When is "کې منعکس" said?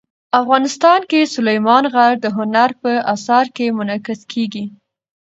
3.55-4.19